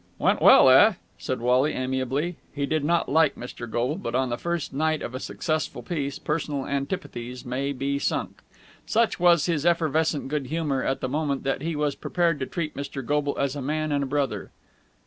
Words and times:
"Went 0.17 0.41
well, 0.41 0.67
eh?" 0.67 0.93
said 1.19 1.41
Wally 1.41 1.73
amiably. 1.73 2.35
He 2.55 2.65
did 2.65 2.83
not 2.83 3.07
like 3.07 3.35
Mr. 3.35 3.69
Goble, 3.69 3.97
but 3.97 4.15
on 4.15 4.29
the 4.29 4.37
first 4.39 4.73
night 4.73 5.03
of 5.03 5.13
a 5.13 5.19
successful 5.19 5.83
piece 5.83 6.17
personal 6.17 6.65
antipathies 6.65 7.45
may 7.45 7.71
be 7.71 7.99
sunk. 7.99 8.41
Such 8.87 9.19
was 9.19 9.45
his 9.45 9.63
effervescent 9.63 10.27
good 10.27 10.47
humour 10.47 10.83
at 10.83 11.01
the 11.01 11.07
moment 11.07 11.43
that 11.43 11.61
he 11.61 11.75
was 11.75 11.93
prepared 11.93 12.39
to 12.39 12.47
treat 12.47 12.73
Mr. 12.73 13.05
Goble 13.05 13.37
as 13.37 13.55
a 13.55 13.61
man 13.61 13.91
and 13.91 14.03
a 14.03 14.07
brother. 14.07 14.49